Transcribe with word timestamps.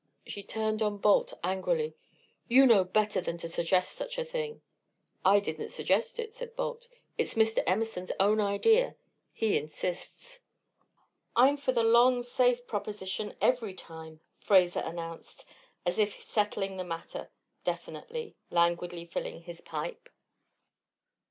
She 0.25 0.41
turned 0.41 0.81
on 0.81 0.97
Balt, 0.97 1.35
angrily. 1.43 1.95
"You 2.47 2.65
know 2.65 2.83
better 2.83 3.21
than 3.21 3.37
to 3.37 3.47
suggest 3.47 3.93
such 3.93 4.17
a 4.17 4.25
thing." 4.25 4.63
"I 5.23 5.39
didn't 5.39 5.69
suggest 5.69 6.17
it," 6.17 6.33
said 6.33 6.55
Balt. 6.55 6.87
"It's 7.19 7.35
Mr. 7.35 7.61
Emerson's 7.67 8.11
own 8.19 8.39
idea; 8.41 8.95
he 9.31 9.55
insists." 9.59 10.41
"I'm 11.35 11.55
for 11.55 11.71
the 11.71 11.83
long, 11.83 12.23
safe 12.23 12.65
proposition 12.65 13.35
every 13.41 13.75
time," 13.75 14.21
Fraser 14.37 14.79
announced, 14.83 15.45
as 15.85 15.99
if 15.99 16.19
settling 16.23 16.77
the 16.77 16.83
matter 16.83 17.29
definitely, 17.63 18.35
languidly 18.49 19.05
filling 19.05 19.41
his 19.41 19.61
pipe. 19.61 20.09